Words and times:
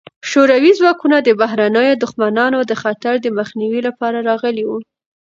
شوروي 0.29 0.71
ځواکونه 0.79 1.17
د 1.21 1.29
بهرنیو 1.41 1.99
دښمنانو 2.03 2.59
د 2.69 2.71
خطر 2.81 3.13
د 3.21 3.27
مخنیوي 3.37 3.81
لپاره 3.87 4.17
راغلي 4.29 4.63
وو. 4.65 4.77